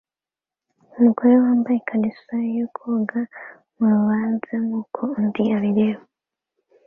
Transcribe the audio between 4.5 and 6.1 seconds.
nkuko undi abireba